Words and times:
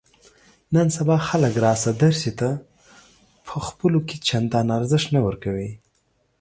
نن 0.73 0.87
سبا 0.97 1.17
خلک 1.27 1.53
راشه 1.65 1.91
درشې 2.01 2.31
ته 2.39 2.49
په 3.47 3.55
خپلو 3.67 3.99
کې 4.07 4.15
چندان 4.27 4.67
ارزښت 4.77 5.07
نه 5.15 5.19
ورکوي. 5.27 5.71